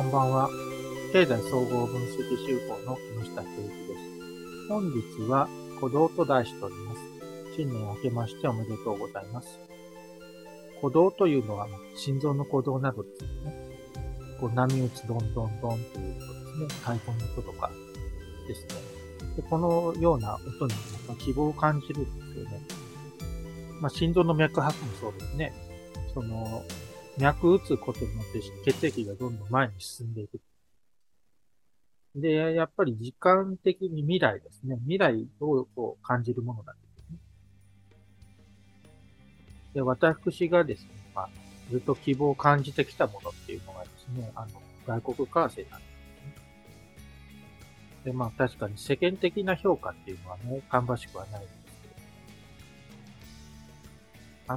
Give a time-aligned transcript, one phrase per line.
[0.00, 0.48] こんばんは。
[1.12, 4.66] 経済総合分析集法の木下圭一です。
[4.66, 7.00] 本日は鼓動と題しております。
[7.54, 9.60] 新年明けましておめでとうございます。
[10.76, 13.52] 鼓動というのは心臓の鼓動などですね。
[14.40, 16.66] こう波打つどんどんどんということですね。
[16.80, 17.70] 太鼓の音とか
[18.48, 18.68] ですね。
[19.36, 20.72] でこのような音に
[21.18, 22.60] 希望を感じるんですよね。
[23.82, 25.52] まあ、心臓の脈拍もそうですね。
[26.14, 26.62] その、
[27.20, 30.40] 脈打つことによって血液がどんどん前に進んでいく。
[32.14, 34.76] で、やっぱり時間的に未来ですね。
[34.80, 37.18] 未来をこう感じるものなんですね。
[39.74, 41.28] で、私がですね、まあ、
[41.70, 45.76] ずっと希望を感じてきたものっていうのがですね、あの、外国為替なんですね。
[48.06, 51.46] で、まあ確かに世間的な評価っていうのはね、芳しくはない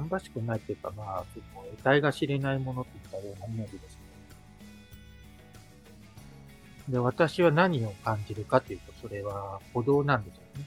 [0.00, 4.00] 芳しくないっていうか、まあ、結構、得体が知れないものっていったようなイメージですね。
[6.88, 10.66] で、私は何を感じるかというと、それは歩道なんですよね。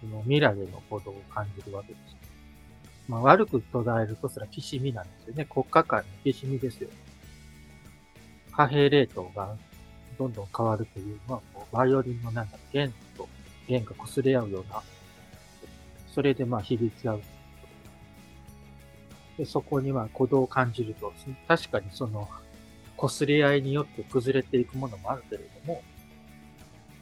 [0.00, 2.16] その未来への歩道を感じるわけです。
[3.08, 5.46] まあ、悪く捉えると、それはきしみなんですよね。
[5.46, 6.88] 国家間のきしみですよ。
[8.52, 9.56] 貨幣レートが
[10.18, 13.28] どんどん変わるというのは、こうバイオリンのなんだ、弦と
[13.66, 14.82] 弦が擦れ合うような、
[16.14, 17.22] それでまあ響き合う
[19.40, 21.14] でそこには鼓動を感じると、
[21.48, 22.28] 確かにその、
[22.98, 25.82] 擦れ合いによって崩れていくものもあるけれども、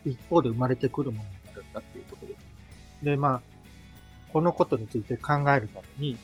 [0.05, 3.05] 一方で生まれてくるものになるんだっていうことです。
[3.05, 3.43] で、まあ、
[4.33, 6.17] このことについて考えるために、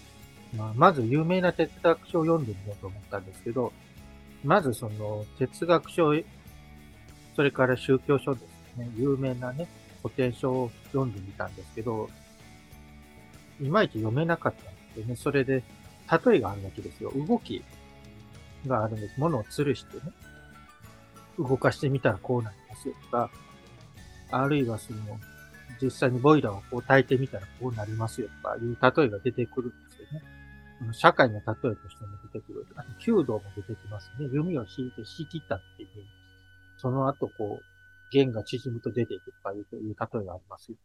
[0.57, 3.73] まあ、まず有名な哲学書を読んでみようと思ったんですけど、
[4.45, 6.15] まずその哲学書、
[7.35, 8.41] それから宗教書で
[8.77, 9.67] すね、有名なね、
[10.01, 12.09] 古典書を読んでみたんですけど、
[13.61, 15.17] いまいち読めなかったんですよね。
[15.17, 15.65] それで、
[16.11, 17.13] 例えがあるわけですよ。
[17.15, 17.63] 動き
[18.67, 19.15] があるんです。
[19.19, 20.03] 物を吊るしてね、
[21.39, 23.31] 動かしてみたらこうなりますよとか、
[24.31, 24.99] あるいはその、
[25.81, 30.25] 実際にボイラーをこう炊いてみたらこうなりますよとかいう例えが出てくるんですよね。
[30.93, 32.67] 社会の例えとしても出てくる。
[32.77, 34.29] あと、弓道も出てきますね。
[34.33, 35.89] 弓を引いて引きたっていう。
[36.79, 37.65] その後、こう、
[38.13, 40.77] 弦が縮むと出ていくとかいう例えがありますよ。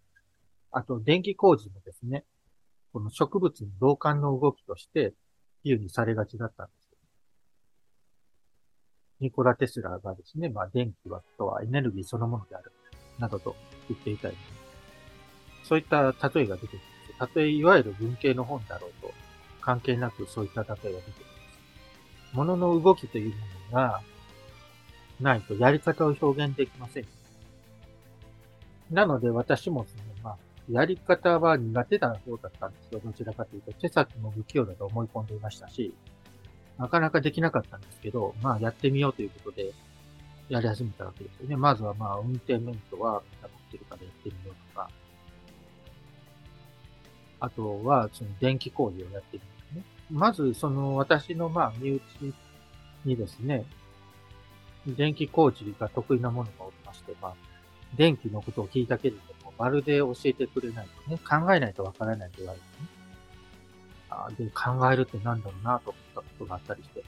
[0.71, 2.23] あと、電気工事もですね。
[2.91, 5.13] この植物の動感の動きとして
[5.63, 6.89] 比喩にされがちだったんです。
[9.19, 12.71] ニコラ・テスラがですね、まあ、電気はとはエネルギーそのものである、
[13.19, 13.55] などと
[13.89, 14.37] 言っていたり、
[15.63, 17.19] そういった例えが出てくるんです。
[17.19, 19.11] たとえいわゆる文系の本だろうと、
[19.61, 22.33] 関係なくそういった例えが出てくるんです。
[22.33, 23.35] 物の動きというも
[23.71, 24.01] のが
[25.19, 27.05] ないとやり方を表現できません。
[28.89, 30.08] なので私もその
[30.71, 33.01] やり方は苦手な方だったんですよ。
[33.03, 35.93] どちらかというと、手先も不器用だと思い込んでいましたし、
[36.77, 39.73] なかなかできなかったんですけど、まあやってみようということで、
[40.47, 41.55] やり始めたわけですよね。
[41.55, 44.89] まずはまあ運転免許は持ってるからやってみようとか、
[47.39, 49.83] あとはその電気工事をやってみるんですね。
[50.11, 52.01] まずその私のまあ身内
[53.05, 53.65] にですね、
[54.85, 57.35] 電気工事が得意なものがおりまして、まあ、
[57.95, 62.87] 電気のことを聞いたけれどもまるで教えてくれないとね、考えないとわからないと言われてね。
[64.09, 67.03] あで、考えるってなんだろうなと思ったことがあったりして。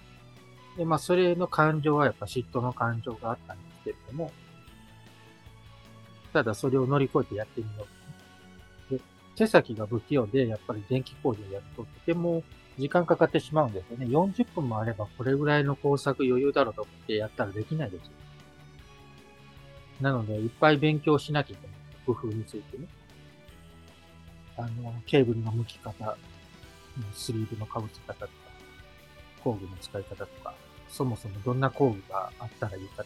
[0.78, 4.32] で、まあ、それの感情はやっぱ嫉妬の感情があったんですけれども、
[6.34, 7.88] ただそれを乗り越えてやってみよ
[8.90, 9.00] う、ね。
[9.00, 9.04] で、
[9.36, 12.44] 手先が不器用で、やっぱり電気工事をやるととても
[12.78, 14.06] 時間かかってしまうんですよね。
[14.08, 18.12] 40分もあればこれぐらいの工作余裕だろうと思ってやったらできないですよ。
[20.02, 21.81] なので、いっぱい勉強しなきゃいけない。
[22.06, 22.88] 工夫についてね。
[24.58, 26.18] あの、ケーブルの向き方、
[27.14, 28.32] スリーブの被せ方とか、
[29.44, 30.54] 工具の使い方とか、
[30.90, 33.04] そもそもどんな工具があったらいいか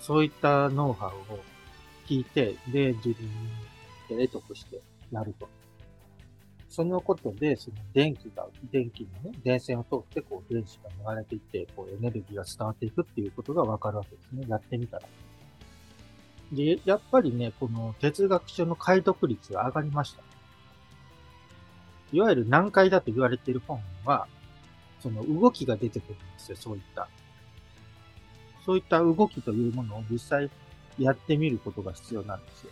[0.00, 1.40] そういったノウハウを
[2.06, 3.28] 聞いて、で、自分
[4.08, 4.80] で得得して
[5.10, 5.48] やると。
[6.68, 14.44] そのことで、その電気が、電気のね、電線を通って、こう、電子が流れていって、こう、エネルギーが伝わっていくっていうことがわかるわけですね。
[14.48, 15.08] やってみたら。
[16.52, 20.22] で、やっぱりね、この哲学書の解読率が上がりました。
[22.12, 24.28] いわゆる難解だと言われている本は、
[25.00, 27.08] その動きが出てくるんですよ、そういった。
[28.64, 30.50] そういった動きというものを実際
[30.98, 32.70] やってみることが必要なんですよ。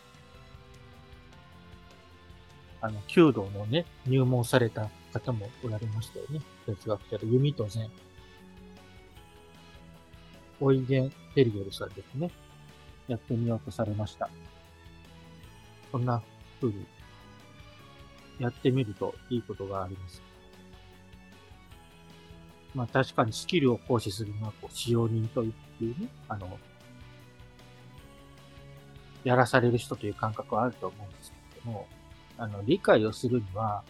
[2.80, 6.40] あの、弓道のね、入門された方もおられましたよね。
[6.66, 7.90] 哲学者で弓と禅。
[10.60, 12.30] オイゲン・ヘリエルさんですね。
[13.08, 14.28] やってみようとされました。
[15.92, 16.22] そんな
[16.60, 16.86] 風に
[18.38, 20.22] やってみるといいことがあります。
[22.74, 26.58] まあ確かにスキルを行使するのは、こう、使用人というね、あの、
[29.22, 31.86] やらされる人という感覚はあると思うんですけども、
[32.36, 33.84] あの、理解をするには、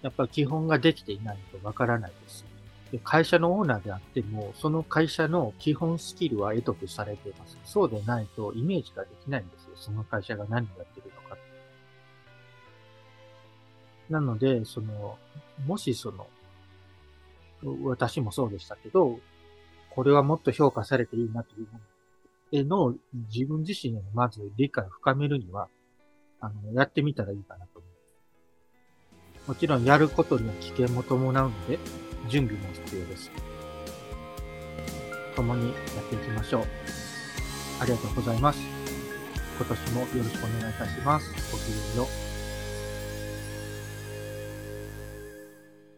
[0.00, 2.44] やっぱり基本ができていないとわからないです。
[2.44, 2.48] で
[2.98, 7.58] 会社のオーナーであっても、その会社の基本スキルは得得されています。
[7.64, 9.70] そうでないとイメージができないんですよ。
[9.76, 11.36] その会社が何をやってるのか。
[14.10, 15.18] なので、その、
[15.66, 16.26] もしその、
[17.84, 19.18] 私もそうでしたけど、
[19.90, 21.78] これはもっと評価されていいなというもの
[22.52, 22.94] への
[23.32, 25.68] 自分自身へのまず理解を深めるには、
[26.40, 29.48] あの、やってみたらいいかなと思います。
[29.48, 31.78] もちろんやることには危険も伴うので、
[32.28, 33.30] 準備も必要です。
[35.34, 36.66] 共にやっていきましょう。
[37.80, 38.60] ありがとうございます。
[39.56, 41.30] 今年もよろしくお願いいたします。
[41.52, 42.31] ごきげんよう。